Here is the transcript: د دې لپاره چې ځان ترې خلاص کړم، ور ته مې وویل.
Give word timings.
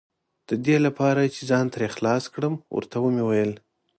د 0.49 0.51
دې 0.65 0.77
لپاره 0.85 1.21
چې 1.33 1.41
ځان 1.51 1.65
ترې 1.73 1.87
خلاص 1.95 2.23
کړم، 2.33 2.53
ور 2.73 2.85
ته 2.91 2.97
مې 3.13 3.23
وویل. 3.25 3.53